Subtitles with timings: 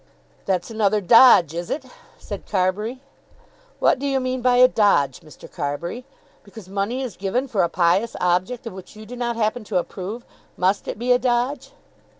[0.47, 1.85] "That's another dodge, is it?"
[2.17, 3.03] said Carbury.
[3.77, 5.47] "What do you mean by a dodge, Mr.
[5.47, 6.05] Carbury?
[6.43, 9.77] Because money is given for a pious object of which you do not happen to
[9.77, 10.25] approve,
[10.57, 11.73] must it be a dodge?"